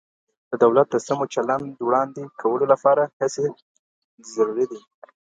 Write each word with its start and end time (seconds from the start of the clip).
د 0.49 0.51
دولت 0.63 0.87
د 0.91 0.95
سمو 1.07 1.25
چلند 1.33 1.67
وړاندې 1.87 2.21
کولو 2.41 2.65
لپاره 2.73 3.03
هڅې 3.19 3.45
دې 3.53 3.53
ضروري 4.35 4.65
دي. 4.71 4.79